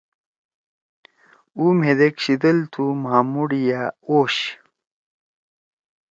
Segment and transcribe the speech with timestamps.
[1.57, 4.35] اُو مھیدیک شیِدل تُھو مھامُوڑ یأ اوش۔